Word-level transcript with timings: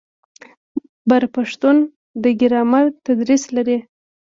بر 1.09 1.23
پښتون 1.35 1.77
د 2.23 2.23
ګرامر 2.41 2.85
تدریس 3.05 3.43
لري. 3.55 3.77